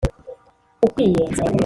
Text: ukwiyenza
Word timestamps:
ukwiyenza 0.85 1.43